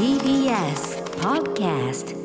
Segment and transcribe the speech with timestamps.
[0.00, 2.16] TBS Podcast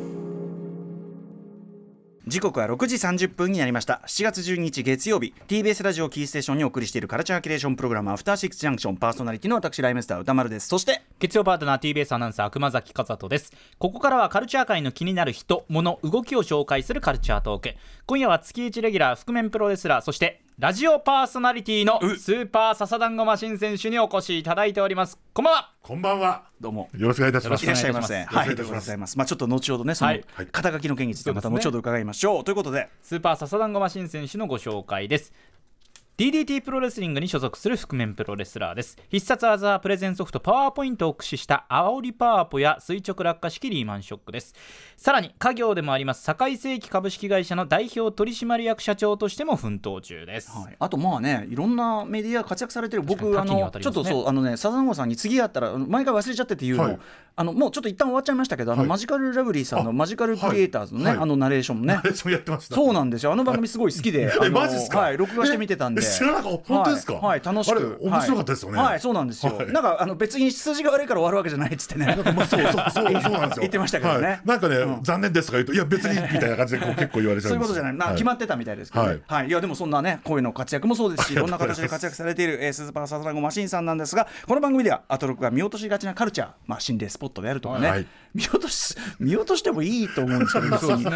[2.25, 4.01] 時刻は6時30分になりました。
[4.07, 5.33] 7月12日月曜日。
[5.49, 10.69] TBS ラジオキーステーションにお送りしているカルチャーキュレーションプログラムアフターシックスジャンクションパーソナリティの私ライムスター歌丸です。
[10.69, 13.51] そして月曜パートナー TBS アナウンサー熊崎和人です。
[13.77, 17.75] ここからはカルチャー界の気になる人物動きを紹介するカルチャートーク。
[18.05, 25.19] 今夜は月1レギュラー覆面プロレスラーそしてラジオパーソナリティのスーパーササダンゴマシン選手にお越しいただいております。
[25.33, 25.73] こんばんは。
[25.81, 26.45] こんばんは。
[26.61, 26.89] どうも。
[26.95, 27.65] よろしくお願いいたします。
[27.65, 28.25] いらっしゃいませはい。
[28.25, 29.17] ありがとうございます。
[29.17, 30.23] まあちょっと後ほどねそのはい。
[30.53, 32.43] 肩書きの件についてまた後ほど伺いましょう。
[32.45, 32.87] ということで。
[33.03, 35.33] スーパーササダンゴマシン選手のご紹介です
[36.17, 38.97] DDT プロレスリングに所属する覆面プロレスラーです。
[39.09, 44.55] 必殺技プレゼンソフトパワーポイントを駆使した煽りパワーポや垂直落下式リーマンショックです。
[44.95, 53.03] さらに家業でもあります堺世紀株式会社の代表取締役社長としても奮闘中です、はい、あとまあねいろんなメディア活躍されてる。
[53.03, 56.83] 僕あ確かに多岐にのちょっとそうあのねサザンゴさんに次会ったらあの毎回忘れちゃってっていうの。
[56.83, 56.99] を、はい。
[57.37, 58.89] あのもうちょっと一旦終わっちゃいましたけどあの、はい。
[58.89, 61.17] マジカルラブリーさんのあマジカルクリエイターズのね、はい。
[61.17, 61.95] あのナレーションもね。
[61.95, 62.75] ナレーションやってました。
[62.75, 63.33] そうなんですよ。
[63.33, 64.99] あの番組すごい好きであのマジっすか？
[64.99, 66.01] はい録画して見てたんで。
[66.01, 66.73] え知らなかった。
[66.73, 67.13] 本当ですか？
[67.13, 67.99] はい、はい楽しく。
[68.01, 68.77] 面白かったですよね。
[68.77, 69.71] はい、はいそうなんですよ、はい。
[69.71, 72.17] なんかあの別に数字が悪いから終わるわけじゃないっつってね。
[72.35, 73.61] まあそうそうそうそうなんですよ。
[73.61, 74.27] 言ってましたけどね。
[74.27, 74.41] はい。
[74.45, 79.09] なんかね、残念ですとか言うといや別にみたいな感じでこう結構言われちゃそううんいうことじゃない、決まってたみたいですけど、ね。
[79.09, 79.21] はい。
[79.27, 79.47] はい。
[79.47, 81.35] い、やでもそんなね声の活躍もそうですしい。
[81.35, 88.05] ろんな形で活躍されている、えー、スーパーサザンゴマシンさんなんですがこの番組ではアトロクが見落としがちなカルチャー、まあ、心霊スポットであるとかね、はい。
[88.33, 91.11] 見落とし見落としてもいいと思うんですけどそんな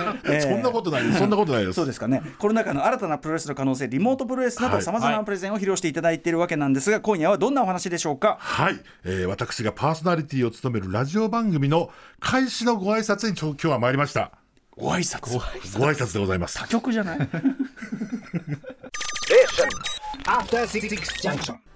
[0.71, 1.75] ことないそんなことないです。
[1.75, 2.21] そうですかね。
[2.37, 8.37] コロナ禍の新たなプロレスの可能性リモートプロレスなどはいさまざまなプレゼンを披露していただいているわけなんですが今夜はどんなお話でしょうか？
[8.39, 14.31] はい、えー私がパーソナリティを務めるラジオ番組の開始のご挨拶に今日は参りました。
[14.75, 15.39] ご挨拶ご
[15.85, 16.65] 挨拶でございます。
[16.69, 17.29] 曲じゃない？Junction.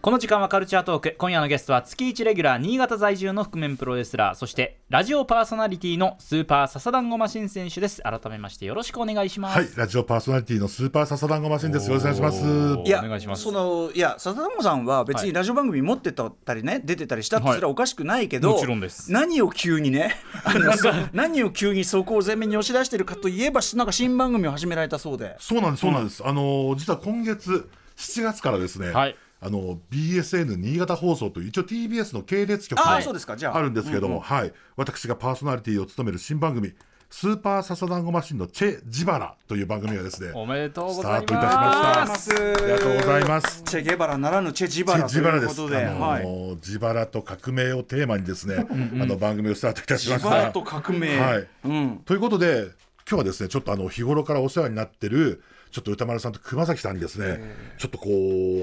[0.01, 1.15] この時間はカルチャートーク。
[1.17, 4.35] 今夜のゲストは月1レギュラー新潟在住の覆面プロレスラー。
[4.35, 8.01] そしてラジオパーソナリティのスーパーササダンゴマシン選手です。
[8.01, 9.57] 改めましてよろしくお願いします。
[9.57, 11.87] はい、ラジオパーソナリティのスーパーササダンゴマシンです。
[11.87, 12.73] よろしくお願いします。
[12.79, 13.43] おいやお願いします。
[13.43, 19.11] そのいや笹田さんは別にラジオ番組持ってたりね、出てたりしたってそれはおかしくないけど、もちろんです。
[19.11, 20.17] 何を急にね
[21.13, 25.37] 何を急にそこを前面に押し出してるかといえばなんか新番組を始められたそうで。
[25.39, 26.21] そうなんです、そうなんです。
[26.25, 29.15] あのー実は今月7月からですね、はい。
[29.45, 33.35] あの BSN 新潟放送という一応 TBS の系列局がそうですか。
[33.35, 33.57] じゃあ。
[33.57, 36.73] あるんですけども、はい、私がパーソナリティを務める新番組
[37.11, 42.63] 「スーパーササダンゴマシンのチェ・ジバラ」という番組がですねおめでとうごスタざいートいたしまますした。
[42.63, 43.63] ありがとうございます。
[43.63, 45.61] チェ・ゲバラならぬチェ・ジバラとジバラです。
[45.61, 50.29] いうことで、あのはい、ージバラと革命をテーマにですね、あの番組をスタートいたしました。
[50.29, 51.47] ジバラと革命、はい。
[51.65, 52.69] うん、ということで
[53.09, 57.41] 今日はですねちょっとあの日頃からお世話になってるちょっと歌丸さんと熊崎さんにですね、
[57.79, 58.11] ちょっとこう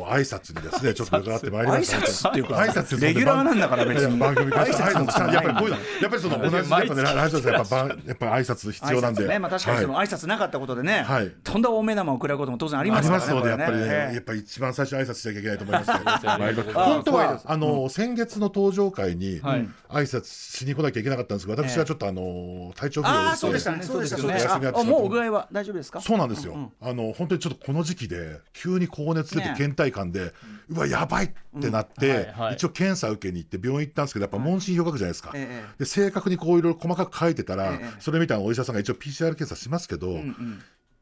[0.09, 1.97] 挨拶にですね ちょっと伺ってまいりま挨した。
[1.99, 4.17] 拶っていうか挨拶レギュラーなんだから別に。
[4.17, 9.39] 番組挨拶やっぱりこういうのやっぱりその同じやっぱねラジやっぱばやっぱり挨拶必要なんで。
[9.41, 11.33] まあ、確かにそのはい挨拶なかったことでね、はい。
[11.43, 16.71] とんだ大目玉を食らうことも当然ありまありすからねますのでやっぱりねやっぱり一番最初に挨拶しなきゃいけないと思いますけど。
[16.81, 19.69] 本当はあの先月の登場会にはい。
[19.91, 23.83] 挨拶しに来なきゃいけなかったんですけど私はちょっとあの体調不良ああでそうでしたね。
[23.83, 24.17] そうでした。
[24.19, 26.01] そうでしたお休みになってしまってあもうお具合は大丈夫ですか？
[26.01, 30.33] そうなんですよ、あの本当にちょっとこの時期で急に高熱出てね倦怠感で、
[30.69, 31.31] うわやばいっ
[31.61, 32.55] てなって、はいはい。
[32.55, 35.79] 一応検査受けに行って病院行ったんですけどやっぱ問診票書くじゃないですか、ええ。
[35.79, 37.91] で正確にこういろいろ細かく書いてたら、ええ。
[38.01, 40.19] それ見たらお医者さんが一応 PCR 検査しますけど、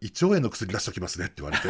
[0.00, 1.66] 胃腸炎の薬出しておきますねって言われて。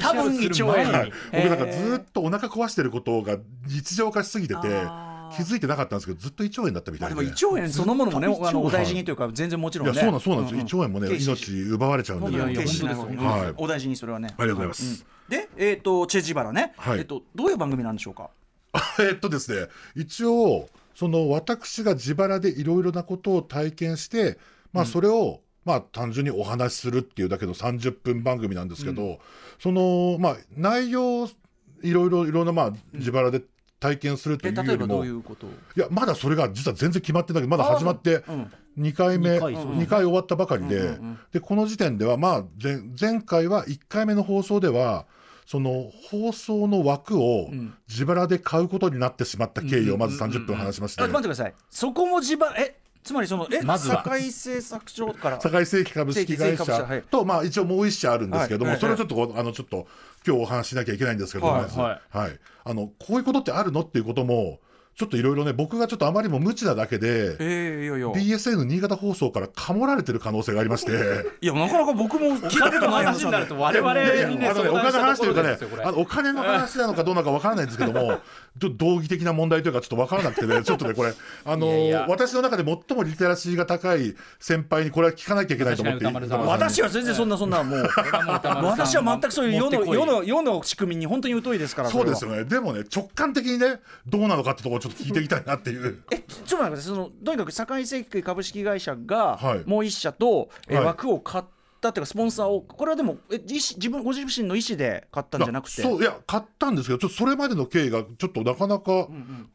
[0.00, 1.12] 多分胃腸炎はい。
[1.32, 4.68] ええ僕なんかずっとお腹壊してることが日常化しすぎてて
[5.36, 7.14] 気づいてなかったんですけどずっと胃腸炎だったみたいで。
[7.14, 9.94] まあでも胃腸炎そのものもねあのお大事にというか全然もちろんね。
[9.94, 10.60] いやそうなんそうなんですよ、ん。
[10.60, 12.30] 胃腸炎もね命奪われちゃうんで。
[12.30, 13.54] ねいやいやいや決しない方がいいはい。
[13.56, 14.34] お大事にそれはね。
[14.36, 16.74] ありがとうございます、でえっとチェ・ジバラね。
[16.76, 17.00] はい。
[17.00, 18.30] えっとどういう番組なんでしょうか？
[19.00, 24.38] えっとですね一応その私が自腹でいろいろなことを体験して
[24.72, 29.18] まあそれを、まあ単純にお話しするっていうだけの30分番組なんですけど、
[29.58, 31.26] そのまあ内容
[31.82, 33.42] いろいろいろんなまあ自腹で
[33.80, 35.08] 体験するというよりも、い
[35.74, 37.42] やまだそれが実は全然決まってない。
[37.42, 38.52] けどまだ始まってうん。
[38.78, 40.96] 2回目二回そう2回終わったばかりで,、
[41.32, 45.06] でこの時点ではまあ前前回は1回目の放送では
[45.44, 47.50] その放送の枠を
[47.88, 51.54] 自腹で買うことになってしまった経緯をまず30分話しまして、あ待ってください。
[51.68, 55.38] そこも自腹えつまりそのえま堺製作所から？
[55.38, 59.86] 堺世紀株式会社と、まあ、一応もう一社あるんですけども、はいそれをちょっとあのちょっと
[60.26, 62.16] 今日お話ししなきゃいけないんですけど、はい。
[62.16, 63.80] はい、あのこういうことってあるの？
[63.80, 64.60] っていうことも
[65.00, 68.08] ちょっといろいろね僕がちょっとあまりにも無知なだけでええいやいや。
[68.08, 70.92] BSN 新潟放送からかもられてる可能性がありまして。
[71.40, 78.00] いやなかなか僕も聞いたことない話になると我々いやいやにねお金の話というかねあのお金の話なのかどうなのかわからないんですけども
[78.60, 81.14] ちょっと道義的な問題というかちょっとわからなくてね ちょっとねこれ
[81.46, 82.06] あのいやいや。
[82.08, 87.50] 私の中で最もリテラシーが高い先輩にこれは聞かなきゃいけないと思って私は全然そんなそん。
[87.50, 87.88] なもう
[88.64, 92.44] 私は全くそういう世の世の世の仕組みに本当に疎いですからそうですよよね。
[92.44, 96.02] でもね直感的にねどうなのかってところょっと聞いていきたいなっていう。
[96.10, 99.62] えちょっと待ってそのとにかく堺石器株式会社がはい。
[99.66, 100.84] もう一社と、えはい。
[100.84, 101.44] 枠を買っ
[101.80, 105.80] たっていうかスポンサーをこれはでもえ自自分ご自身の意思で買ったんじゃなくて？
[105.80, 109.08] そういや買ったんですけどちょっとそれまでの経緯がちょっとなかなかこ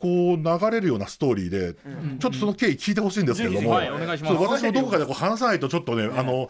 [0.04, 1.76] う流れるようなストーリーで、
[2.20, 4.24] ちょっとその経緯聞いてほしいんですけれども、私
[4.64, 6.50] もどこかでこう話さないとちょっとね、あの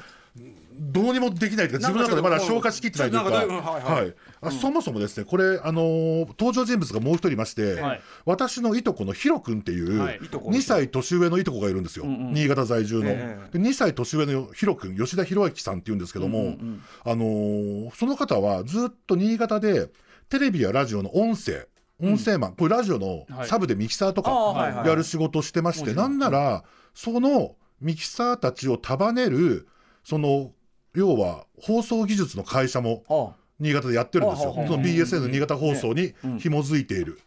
[0.78, 3.32] どうにもできないというか自分の中でまだ消化しきってないというか。
[3.32, 4.06] はい
[4.42, 4.52] はい。
[4.52, 8.02] そもそもですねこれあのー登場人物がもう一人いまして、はい。
[8.26, 10.20] 私のいとこのヒロ君っていう、はい。
[10.22, 16.58] いとこの2歳年上のいとこがいるんですよ、新潟在住の、えで2歳年上のヒロ君吉田博之さんっていうんですけども、
[17.04, 19.90] あのーその方はずっと新潟で
[20.30, 21.68] テレビやラジオの音声
[22.02, 23.48] 音声マン、これラジオのはい。
[23.48, 26.64] サブでミキサーとかやる仕事をしてまして、なんなら
[26.94, 29.68] そのミキサーたちを束ねる
[30.04, 30.52] その
[30.96, 37.20] 要は放送技術の会社もあ新潟でやってるんですよ、その BSN 新潟放送に紐づいている、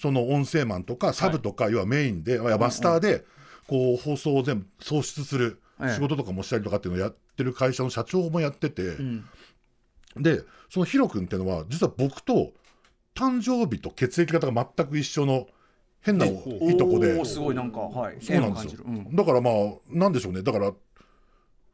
[0.00, 3.24] その音声マンとかサブとか、要はメインで、マスターで
[3.66, 5.94] こう放送を全部送出するええ。
[5.94, 9.24] 仕事とかもしたりとかっていうのをやってる会社の社長もやってて、ん。
[10.16, 12.52] でそのヒロ君っていうのは実は僕と
[13.14, 15.46] 誕生日と血液型が全く一緒の
[16.00, 16.28] 変ない
[16.76, 17.24] とこで。
[17.24, 18.18] すごいなんかはい。
[18.20, 18.84] そうなんですよ。
[19.12, 19.54] だからまあ
[19.88, 20.42] なんでしょうね。
[20.42, 20.72] だから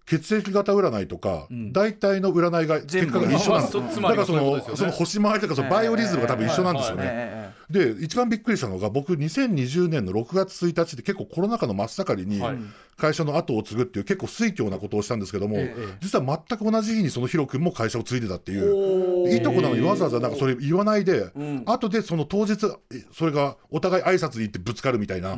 [0.09, 7.03] 血液型占いとか、大体の占いが結果が一緒なんです だからそのその星回りとかそのバイオリズムが多分一緒なんですよね。
[7.07, 12.59] えで一番びっくりしたのが僕2020年の6月1日で結構コロナ禍の真っ盛りにはい。
[12.97, 19.35] 会社の後を継ぐっていう結構推挙なことをしたんですけども、ええ実は全く同じ日にそのヒロ君も会社を継いでたっていおうー。
[19.35, 21.63] いいとこなのにわざわざなんかそれ言わないで、ん。
[21.65, 22.55] 後でその当日
[22.93, 25.35] えそれがお互い挨拶に行ってぶつかるみたいな、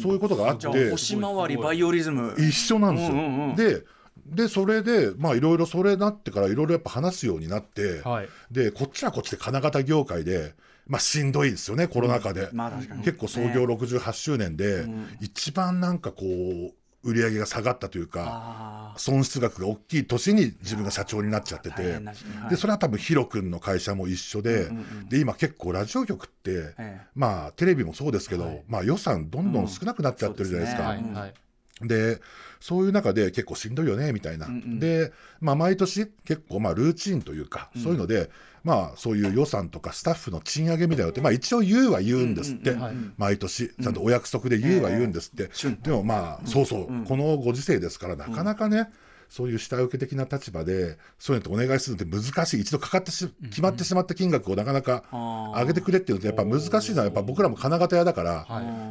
[0.00, 0.90] そういうことがあって。
[0.90, 2.34] 星回りバイオリズム。
[2.38, 3.16] 一緒なんですよ。
[3.56, 3.84] で
[4.26, 8.28] でそれでまあいろいろそれなってからいろいろやっぱ話すようになって、はい。
[8.50, 10.54] でこっちはこっちで金型業界で、
[10.86, 13.02] まあ、しんどいですよねコロナ禍で、まあ確かに。
[13.02, 14.86] 結構創業68周年で、
[15.20, 16.72] 一番なんかこう
[17.04, 22.50] 売り上げが下がったというかあ損失額が大きい年に自分が社長になっちゃっててはい。
[22.50, 24.68] でそれは多分ヒロ君の会社も一緒で,、
[25.08, 27.00] で今結構ラジオ局って、ええ。
[27.14, 30.90] まあテレビもそうですけど、まあ、予算どんどん少なくなっちゃってるじゃないですか。
[30.92, 31.32] うん
[31.80, 32.20] で
[32.60, 34.46] そういう中で結構しんどいよねみたいな、
[34.78, 38.30] で、まあ、毎年結構まあルーチンというか、そういうので、
[38.62, 42.76] まあ、そういう予算とかスタッフの賃上げみたいなのって、まあ、一応言うは言うんですって、
[43.16, 45.50] 毎年ちゃんとお約束で言うは言うんですって、
[45.82, 48.90] でもまあそうそう、このご時世ですからなかなかね、
[49.28, 58.46] そういう下請け的な立場でそういうのってお願いするのって難しい一度かかってし決まってしまった金額をなかなか上げてくれっていうのってやっぱ難しいのはやっぱ僕らも金型屋だから、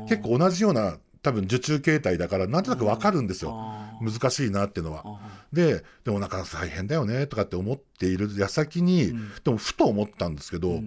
[0.10, 3.56] 結構同じような多分受注形態だからなんとなく分かるんですよ、
[4.02, 5.04] 難しいなっていうのは。
[5.54, 8.30] ででもなんか大変だよねとかって思っている。
[8.38, 9.14] 矢先に、
[9.44, 10.82] でもふと思ったんですけど、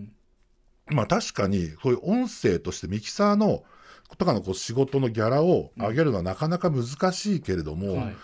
[0.86, 3.62] まあ確かにこういう音声としてミキサーの
[4.18, 8.16] とかのこう仕事のギャラを上げるのはなかなか難しいけれども、はい。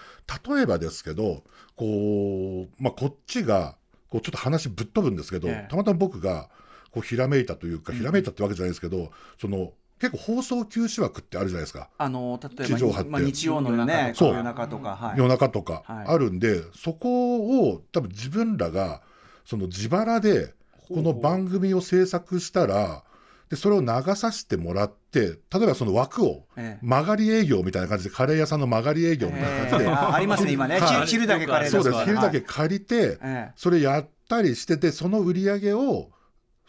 [0.55, 1.43] 例えばですけど
[1.75, 3.77] こう、まあ、こっちが
[4.09, 5.69] こうちょっと話ぶっ飛ぶんですけど、ええ。
[5.71, 6.49] たまたま僕が
[6.91, 9.11] こうひらめいたというか、ひらめいたってわけじゃないですけど
[9.41, 11.91] その結構放送休止枠ってあるじゃないですか。
[11.99, 13.11] あの例え地上波って。
[13.11, 16.07] ば、まあ、日曜のねそう夜中とか、はい、夜中とかはい。
[16.07, 19.03] あるんで、そこを多分自分らが
[19.45, 20.55] その自腹で
[20.89, 23.05] この番組を制作したら
[23.51, 25.21] でそれを流させてもらって
[25.53, 26.87] 例えばその枠をええ。
[26.87, 31.07] 曲がり営業みたいな感じでカレー屋さんの曲がり営業みたいな感じで、えーあありますね今ね、はい。
[31.07, 31.97] 昼昼だけカレーそうです。
[31.97, 33.53] はい昼だけ借りて、ええ。
[33.57, 36.11] それやったりしててその売り上げを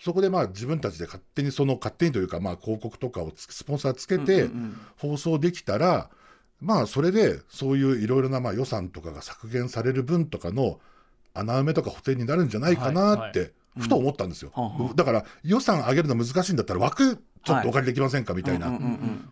[0.03, 4.50] そこでまあ自分たちで勝手にその勝手にというかまあ広告とかをつスポンサーつけて
[4.98, 6.10] 放送できたら
[6.60, 10.79] まあそれでそういういろいろなまあ予算とかが削減される分とかの
[11.36, 14.51] 穴埋めとか補填になるんじゃないかなっはいてふと思ったんですよ。
[14.96, 18.33] だから予算上げるの難しいんだったら枠ちょっとお借りできませんか？
[18.33, 18.71] みたいな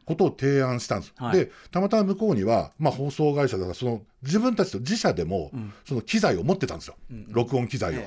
[0.06, 1.14] ことを提案したんです。
[1.18, 1.38] はい。
[1.38, 5.52] でたまたま向こうには、まあ、放送会社だからその自分たちと自社でも
[5.86, 6.96] その機材を持ってたんですよ、
[7.30, 8.02] 録音機材を。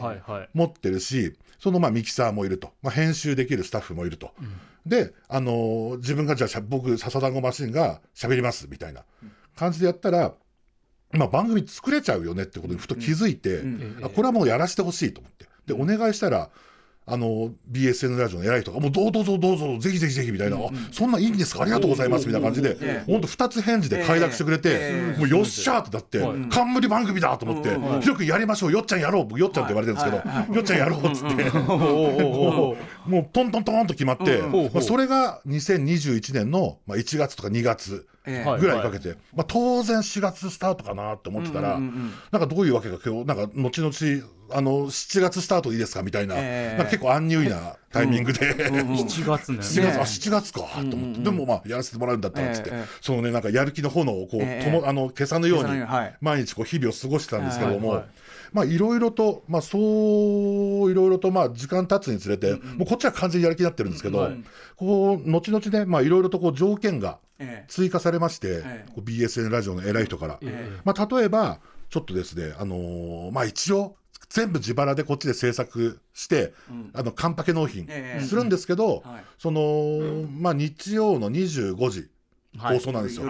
[0.54, 4.32] 持ってるしそのまあミキサーもいると、まあ、編集できるスタッフもいると、
[4.85, 9.04] で、あのー自分がじゃあ僕笹団子マシンが喋りますみたいな
[9.56, 10.35] 感じでやったら、
[11.12, 13.62] まあ、番組作れちゃうよねってことにふと気づいて、
[14.02, 15.47] あこれはもうやらせてほしいと思って。
[15.66, 16.50] でお願いしたら
[17.04, 20.61] あの BSN ラジオの偉い人がもうどうぞどうぞぜひぜひぜひみたいな、あ
[20.92, 21.62] そんな、いいんですか？
[21.62, 25.18] ありがとうございますみたいな感じで、本当2つ返事で快諾してくれて、ええ。
[25.18, 31.44] もうよっしゃーってなって、冠番組だと思って、よくやりましょうよっちゃんやろう僕よっちゃんって言われてるんですけど、よっちゃんやろうっつって、
[33.06, 38.32] もうトントントンと決まって、まあ、それが2021年の、まあ、1月とか2月ぐ
[38.66, 43.92] らいにかけて、まあ、当然4月スタートかなって思ってたら、なんかどういうわけか今日なんか後々
[44.54, 46.02] あの7月スタートいいですか？
[46.02, 46.76] みたいな,、ええ。
[46.78, 49.59] なんか結構アンニュイなタイミングで、 7月ね。
[49.59, 50.61] 7月、あ7月か。
[50.61, 52.87] と思って、でもまあやらせてもらうんだったらっつって、ええええ。
[53.00, 55.82] そのねなんかやる気の炎をこう、ええともあの消さぬように
[56.21, 58.06] 毎日こう日々を過ごしてたんですけども、はいはい。
[58.52, 64.30] まあいろいろとまあそういろいろとまあ時間経つにつれて、もうこっちは完全にやる気になってるんですけど、
[64.76, 67.64] こう後々ねまあいろいろとこう条件がええ。
[67.68, 68.92] 追加されまして、ええ。
[68.94, 70.71] こう BSN ラジオの偉い人から、え。
[70.85, 71.59] まあ、例えば
[71.90, 73.97] ちょっとですね、あのーまあ、一応
[74.33, 76.55] 全部自腹でこっちで制作して、
[76.95, 78.25] あのカンパケ納品ええ。
[78.25, 79.25] するんですけど、はい。
[79.39, 82.09] その、まあ、日曜の25時
[82.59, 83.25] 放送なんですよ、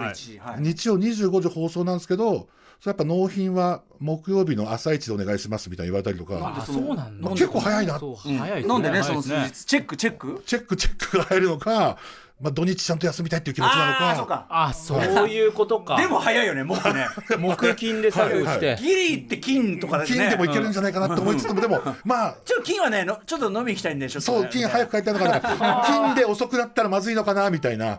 [0.59, 2.47] 日曜25時放送なんですけど
[2.79, 6.57] それやっぱ納品は木曜日の朝一でお願いしますみたいに言われたりとか。
[6.57, 7.29] あそうなんだ。
[7.29, 7.97] 結構早いな。
[7.97, 8.73] そううん早いですね。
[8.73, 10.43] なんでねその数日チェックチェック。
[10.45, 11.97] チェックチェックが入るのか、
[12.43, 13.99] まあ、土日ちゃんと休みたいっていう気持ちなのか。
[13.99, 14.45] ああそうか。
[14.49, 15.95] あそういうことか。
[15.95, 17.07] でも早いよねもっとね。
[17.39, 20.17] 木金で作業しはいてギリって金とかですね。
[20.17, 22.35] 金でもいけるんじゃないかなって思いつつも、でもまあ。
[22.43, 27.97] ちょっと金はねのちょっと飲み行きたいんでちょそう金早く帰りたいのかな 金で遅くなったらまずいのかなみたいな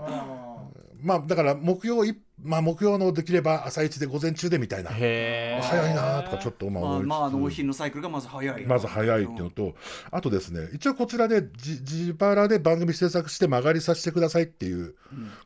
[1.04, 4.90] まあだから木曜いまあ木曜のできれば朝一で午前中でみたいな。
[4.90, 9.74] 早いなとかちょっとまあまあまあ納品のサイクルがまず早いまず早いっていうのと、
[10.10, 14.94] あとですね一応こちらでじ自腹で番組制作して曲がりさせてくださいっていう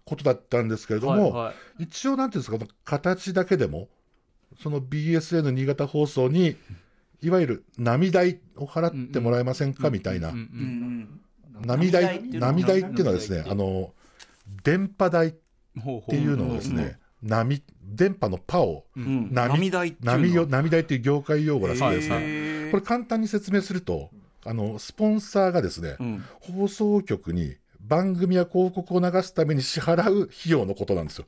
[0.05, 1.83] ことだったんですけれども、はいはい。
[1.85, 3.89] 一応なんていうんですか形だけでも
[4.63, 6.57] その BSN 新潟放送に
[7.21, 10.29] いわゆる波代を払ってもらえませんかみたいな。
[10.29, 11.21] うんうん
[11.67, 13.93] 波代波波代っていうのは代っていうのはですねあの
[14.63, 15.35] 電波代
[15.77, 20.13] っていうのをですね波電波の波をう波波代っていうの。
[20.13, 22.09] 波よ波代っていう業界用語らしいです。
[22.09, 22.71] ね。
[22.71, 24.11] これ簡単に説明すると
[24.45, 26.25] あのスポンサーがですね、うん。
[26.41, 31.27] 放送局に番組や広告を流すために支払う費用のことなんですよ。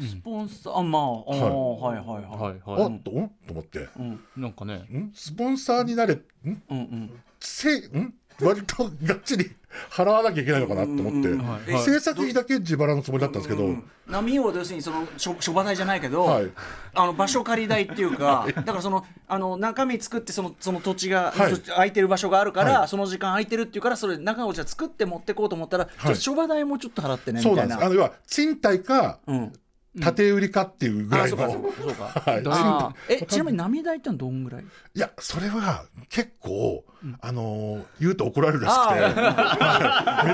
[0.00, 1.40] スポンサーあまあはい。
[1.40, 2.62] はいはいはい。
[2.66, 3.88] あはっとんと思って。
[4.36, 4.74] なんかね。
[4.92, 5.12] ん？
[5.14, 6.22] スポンサーになれん？
[6.44, 7.10] うんうん。
[7.38, 8.14] せん？
[8.40, 9.50] 割とがっちり
[9.90, 16.50] 払わなきゃいけないのかなと思って、うんはい制作費だけ自腹のつもりだったんですけど、うん波を要するにその諸諸場代じゃないけど、はい
[16.94, 27.68] あの場所借り代っていうか、だからそのあの中身作ってそのその土地が、はい空いてる場所があるから、はいその時間空いてるっていうからそれ中をじゃあ作って持ってこうと思ったら、諸場代もちょっと払ってねみそうたな。
[27.68, 29.52] ないんですあの要は賃貸かうん、
[30.00, 34.62] 建売りかっていうぐらいの、あそうかそうか えちなみに波代ってのはどんぐらい？
[34.62, 36.84] いやそれは結構、
[37.20, 38.82] あのー言うと怒られるらしく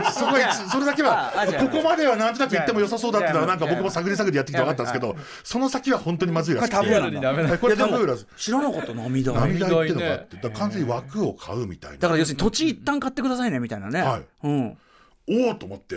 [0.07, 0.33] て、そこ
[0.71, 6.77] それだけはここまではなんとなく言っても良さそうだっていうのはなんか僕も探り探りやってきて分かったんですけどその先は本当にまずいらしくて。
[6.77, 7.49] これタブーなんだダメだ。
[7.51, 8.27] はいこれタブーらしい。
[8.37, 14.79] 知らなかった波代波代ってのがあってねだ完全に枠を買うみたいなだから要するに土地一旦買ってくださいねみたいなね、はいうん、
[15.47, 15.97] おおと思って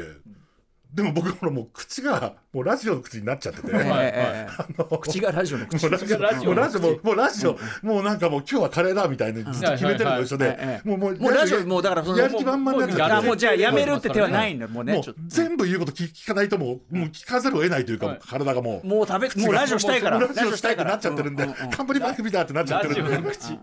[0.93, 5.83] でも僕ほらもう口がもうラジオの口になっちゃってて、ええええええ口がラジオの口。
[5.83, 13.13] もうラジオラジオもうラジオもうもうラジオもうなんかもう今日はカレーだみたいにずっと決めてるのと一緒はいはいはいでもうもうもうラジオもうだからそのやる気満々になっちゃって。
[13.13, 18.19] あもうじゃあやめるって手はないんだもうね全部言うこと聞聞かないともうもう聞かざるを得ないというか、はい。
[18.21, 18.87] 体がもう。
[18.87, 20.19] もう食べもうラジオしたいから。
[20.19, 23.17] ラジオしたいってなっちゃってるんで、うううカンパニー番組だってなっちゃってるんで。
[23.17, 23.57] オの口。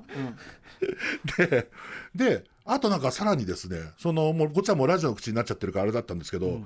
[1.38, 1.68] で、
[2.14, 6.60] で、あとなんかさらにですね、そのもうこっちはもうラジオの口になっちゃってるからあれだったんですけど、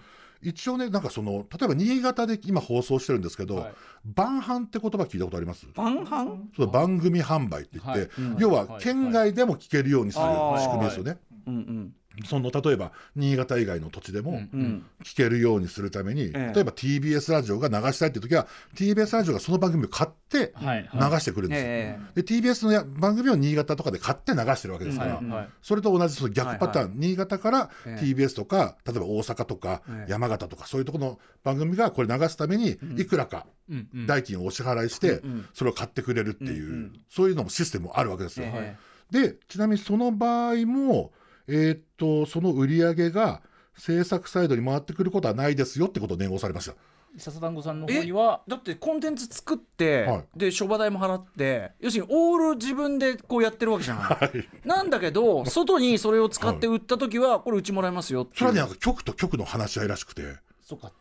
[0.45, 3.75] 一応ね、なんかその例えば新潟で今放送してるんですけど、はい。
[4.05, 5.67] 晩飯って言葉聞いたことあります？
[5.75, 6.51] 晩飯？
[6.57, 8.11] そう番組販売って言って、はい。
[8.19, 8.37] うん。
[8.39, 8.83] 要ははい。
[8.83, 10.25] 県外でも聞けるようにする
[10.59, 11.19] 仕組みですよね。
[11.47, 11.95] うんうん
[12.27, 16.53] その例えば新潟以外の土地でも、うん聞けるようにするために、ええ。
[16.55, 21.67] 例えば TBS ラジオが流したいっていう時は TBS ラジオがその番組を買ってはい流してくるんですよ。
[21.67, 25.49] えで TBS のや番組を新潟とかで買って流してるわけですから、はいはい。
[25.63, 28.05] それと同じその逆パターン、新潟からええ。
[28.05, 30.11] TBS とか、例えば大阪とか、ええ。
[30.11, 34.07] 山形とかそういうところの番組がこれ流すためにいくらかうんうん。
[34.07, 37.01] 代金をお支払いして、んそれを買ってくれるっていう、うんうん。
[37.09, 38.47] そういうのもシステムもあるわけですよ。
[38.49, 38.77] え。
[39.11, 41.13] でちなみにその場合も、
[41.49, 43.43] えーっとその売り上げが
[43.77, 46.75] 制作サイドに回ってくることはないですよってことを念をされました。
[47.17, 48.43] 笹団子さんの方には。
[48.49, 50.25] だってコンテンツ作って、はい。
[50.39, 60.23] で諸場代も払って要するにオール自分でこうやってるわけじゃな い、なんだけど外にそれを使って売った時はこれうちもらいますよそれはねなんか局と局の話し合いらしくて。
[60.61, 60.93] そうか。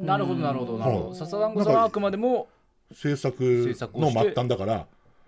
[0.00, 1.08] なるほどなるほどなるほはい。
[1.10, 2.48] ど笹団子さんはあくまでも
[2.94, 3.42] 制作
[3.94, 4.86] の末端だから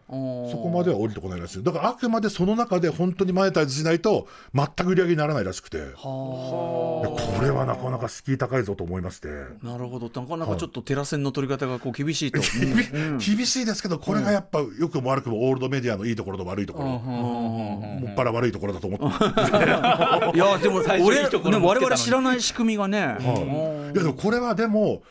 [0.09, 5.79] そそこまでは降りてこないらしいだからあくまでその中で本当にマネタイズしないと全く売り上げにならないらしくて。
[5.95, 9.29] これはなかなか敷居高いぞと思いまして。
[9.63, 10.11] なるほど。
[10.21, 12.41] なかなかちょっとテラ線の取り方がこう厳しいと、
[13.19, 16.89] 厳しいですけどこれがやっぱ良くも悪くもオールドメディアのいいところと悪いところ。
[16.89, 19.07] もっぱら悪いところだと思って。
[20.37, 23.95] いやでも俺いいところね我々知らない仕組みがね、はい。
[23.95, 25.03] いやでもこれはでも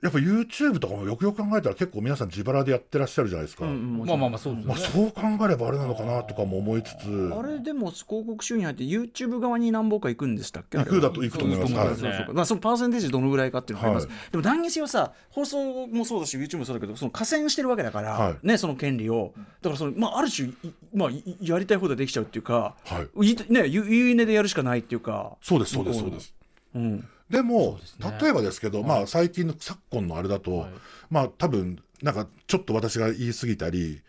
[0.00, 7.32] やっぱ YouTube とかもよくよく考えたら結構皆さん自腹でやってらっしゃるじゃないですか、まあまあまあそうですよまあ、ねそう考えればあれなのかなとかも思いつつ。
[7.36, 10.78] あれでも広告収入入って YouTube 側に何本か行くんでしたっけ？
[10.78, 11.88] 行くだと行くと思います、はい。
[11.88, 12.34] そうですそうそう。
[12.34, 18.46] まあ、そのパーセンテージどのぐらいかっていうのがあります、はでも何にせよさ放送もそうだし YouTube もそうだけどその加戦してるわけだから、はい。
[18.46, 19.32] ねその権利を。
[19.36, 20.54] だからその、まあ、ある種い
[20.94, 23.32] まあ、いやりたい放題できちゃうっていうか、はい。
[23.32, 25.36] いねゆ言い値でやるしかないっていうか。
[25.42, 26.34] そうですそうですそうです。
[26.76, 28.18] うんでもすね。
[28.20, 30.66] 例えばですけど、まあ最近の昨今のあれだと、
[31.10, 34.00] まあ多分なんかちょっと私が言い過ぎたり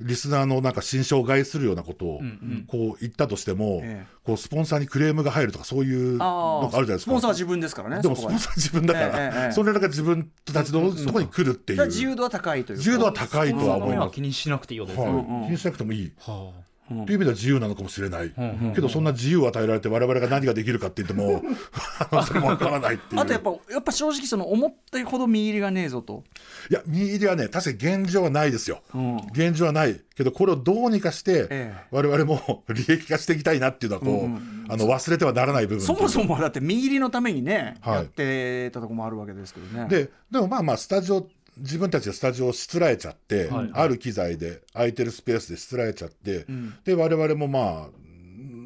[0.00, 2.20] リスナーのなんか心象を害するようなことを
[2.66, 4.12] こう言ったとしても、ええ。
[4.24, 7.00] こうスポンサーにクレームが入るとかそういうのがあるじゃないですか。
[7.02, 9.52] スポンサーは自分ですからねでもスポンサーは自分だから、ええええ。
[9.52, 11.86] それらが自分たちのところに来るっていう、だか。
[11.86, 12.78] ら自由度は高いというか。
[12.78, 14.14] 自由度は高いとは思います。
[14.14, 14.94] 気にしなくていいよね。
[14.94, 15.06] はい。
[15.06, 15.46] うんうん。
[15.46, 16.52] 気にしなくてもいい、は
[16.88, 21.42] という意味では自由なのかもしれない、んけどそんな自由を与えられて我々が何ができるかって言っても
[22.26, 23.20] それもわからないっていう。
[23.20, 26.24] あとやっぱやっぱ正直その思ったほど見入りがねえぞと、
[26.70, 29.16] いや見入りはね確かに現状はないですよ、うん。
[29.32, 31.84] 現状はないけどこれをどうにかして、ええ。
[31.90, 37.94] 我々も利益化していきたいなっていうのはこう、あの忘れてはならない部分そもそももだって見入りのためにね、はい。
[37.96, 39.88] やってたとこもあるわけですけどね。
[39.88, 43.70] ででもまあまあスタジオ自分たちでスタジオをしつらえちゃって、はい。
[43.72, 46.46] ある機材で空いてるスペースでしつらえちゃって、
[46.84, 48.02] で我々もまあ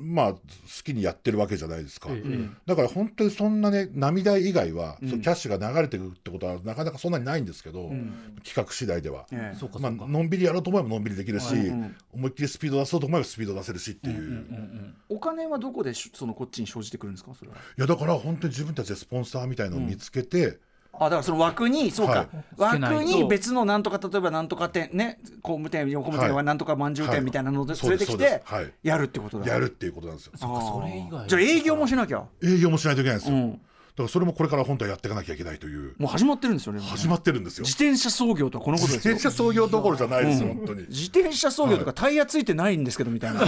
[0.07, 0.41] まあ好
[0.85, 2.49] きにやってるわけじゃないですか、ええ。
[2.65, 7.91] だから本当にそんなね涙以外は、そのキャッシュが流れてくるってことはなかなかそんなにないんですけど、
[8.45, 9.27] 企画次第では。
[9.33, 9.79] ええ。
[9.81, 11.97] まあのんびりやろうと思えばのんびりできるし、ん。
[12.13, 17.57] 思いっきりスピード出そうと思えばスピード出せるしっていう、お金はどこでしそのこっちに生じてくるんですかそれは。
[17.57, 20.59] いやだから本当に自分たちでスポンサーみたいのを見つけて、
[20.99, 28.43] あだからその枠にそうか、はい枠に別のなんとか例えばなんとか店ね工務店横務店はなんとかまんじゅう店みたいなのではい連れてきて
[28.83, 29.53] やるってことだ。
[29.53, 30.33] やるっていうことなんですよ。
[30.37, 32.25] それ以外じゃあ営業もしなきゃ。
[32.43, 33.37] 営業もしないといけないんですよ。
[33.37, 33.61] うん
[33.97, 36.81] だからそれもこれから本当はやっていかなきゃいけないという、もう始まってるんですよね。
[36.81, 37.65] 始まってるんですよ。
[37.65, 39.15] 自転車操業とはこのことですよ。
[39.15, 40.83] 自転車操業どころじゃないですよ、本当に。
[40.91, 43.41] 自転車操業とかタイヤついてないんですけどみたいな。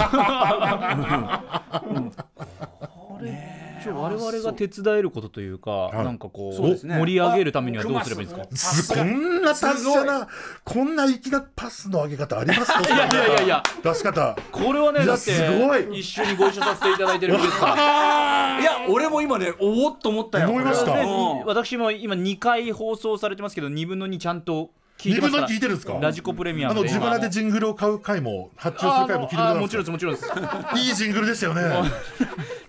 [3.81, 6.97] ちょ我々が手伝えることというか、いなんかこうね。
[6.97, 8.93] 盛り上げるためにはどうすればいいですか？
[8.93, 10.27] すこんな達者な、
[10.65, 12.81] こんな粋なパスの上げ方ありますか？
[12.81, 13.63] いやいやいやいや。
[13.81, 14.35] 出し方。
[14.51, 15.99] これはねいやだってすごい。
[16.01, 18.59] 一緒にご一緒させていただいてるんですから。
[18.59, 20.49] いや俺も今ねおおっと思ったよ。
[20.49, 20.95] 思いました。
[20.95, 21.43] ね。
[21.45, 25.93] 私も今2回放送されてますけど2分の2ちゃんと聞いてますかるんですか？
[25.93, 30.27] ラジコプレミアあの自腹でジングルを買う回も発注すある回も聞いてくださいあもちろんですもちろんです。
[30.75, 31.61] いいジングルでしたよね。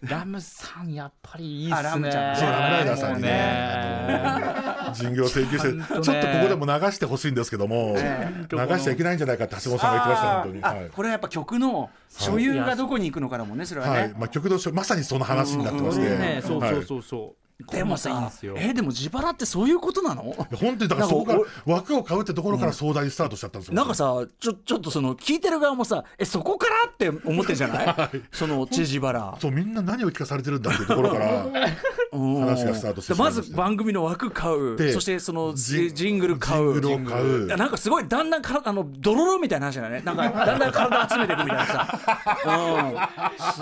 [0.03, 1.77] ラムさんやっぱりいいっすね。
[1.77, 2.37] あラムちゃん。
[2.37, 3.29] そうラムライダーさんにね。
[3.29, 4.71] ね。
[4.95, 10.65] 人形を請求して、ちょっとここでも流してほしいんですけども、流しちゃいけないんじゃないかって橋本さんが言ってました、本当に。
[10.65, 13.99] あはいこれはやっぱ曲の所有がどこに行くのかだもんねそれはね。
[13.99, 14.15] はい。
[14.17, 17.03] まあ、曲のまさにその話になってまして、ねそうはいそうそう。
[17.03, 20.23] そうでもさえでも自腹ってそういうことなの？
[20.23, 23.75] 本当にだからそこから枠を買うってところから壮大にスタートしちゃったんですよ。
[23.75, 28.23] なんかさちょちょっとその聞いてる側もさえそこからって思ってんじゃない？
[28.33, 29.37] そのチェジ腹。
[29.41, 31.53] そうみんな何を聞かされてるんだっていうところからうん
[32.13, 34.77] 話がスタートしてしまず番組の枠買う。
[34.77, 36.81] でそしてそのジングル買う。
[36.81, 37.47] ジングルを買う。
[37.47, 40.03] なんかすごいだんだんからあのドロロみたいな話だよね。
[40.05, 42.01] なんか だんだん体集めていくみたいなさ、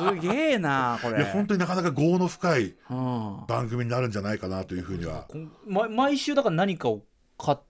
[0.04, 1.18] うん、すげえなこれ。
[1.18, 3.44] いや本当になかなか業の深いうん。
[3.46, 5.26] 番組になるんじゃないかなというふうには。
[5.66, 7.02] 毎週だから何かを
[7.36, 7.67] 買って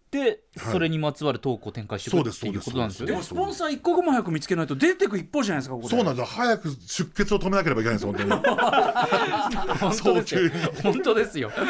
[0.57, 2.23] それにまつわるトークを展開してい。
[2.23, 3.13] くっていうことなんですよね。
[3.13, 6.27] でもスポンサー一刻も早く見つけないと出てく一方じゃないですかここでそうなんですよ。
[6.27, 8.31] 早く出血を止めなければいけないんです本当に。
[9.79, 10.51] 本当ですよ。
[10.83, 11.51] 本当ですよ。
[11.51, 11.63] こ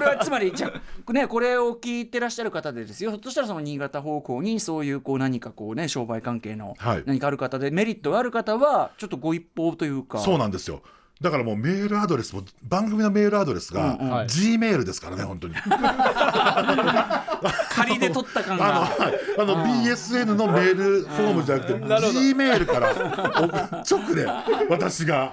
[0.00, 0.72] れはつまりじゃ
[1.06, 3.10] あねこれを聞いてらっしゃる方でですよ。
[3.10, 7.02] ひょっとしたらその新潟方向にそういうこう何かこうね商売関係のはい。
[7.06, 10.18] 何かある方でメリットがある方はちょっとご一報というか。
[10.18, 10.82] そうなんですよ。
[11.20, 15.54] だからもうメールアドレスも番組のメールアドレスがうん G メールですからね本当に。
[17.70, 23.46] 仮で取った感あの、がはいあの BSN のメールフォームじゃなくて G メールからお
[23.82, 24.26] 直で
[24.68, 25.32] 私が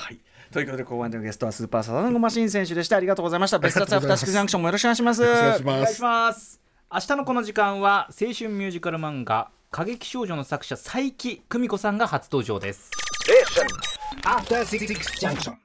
[0.51, 2.97] ということで後半のゲストはスーパーサダンゴマシン選手でした。
[2.97, 3.59] ありがとうございました。
[3.59, 5.23] 別冊アフターシックスジャンクションもよろしくお願いします。
[5.23, 6.01] お願いしお願いします。
[6.01, 6.61] ます
[6.93, 12.91] 明日のこの時間は青春ミュージカル漫画過激少女の作者佐伯久美子さんが初登場です。
[14.23, 15.55] After Six Junction.